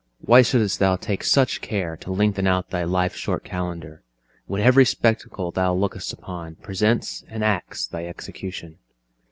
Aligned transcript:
why 0.19 0.41
should'st 0.41 0.79
thou 0.79 0.95
take 0.95 1.23
such 1.23 1.61
care 1.61 1.95
To 1.97 2.11
lengthen 2.11 2.47
out 2.47 2.71
thy 2.71 2.83
life's 2.83 3.17
short 3.19 3.43
calendar? 3.43 4.01
When 4.47 4.59
ev'ry 4.59 4.83
spectacle 4.83 5.51
thou 5.51 5.75
lookst 5.75 6.11
upon 6.11 6.55
Presents 6.55 7.23
and 7.29 7.43
acts 7.43 7.85
thy 7.85 8.07
execution. 8.07 8.79